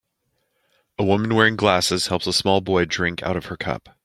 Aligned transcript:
A 0.97 1.03
woman 1.03 1.35
wearing 1.35 1.55
glasses 1.55 2.07
helps 2.07 2.25
a 2.25 2.33
small 2.33 2.59
boy 2.59 2.85
drink 2.85 3.21
out 3.21 3.37
of 3.37 3.45
her 3.45 3.55
cup. 3.55 3.89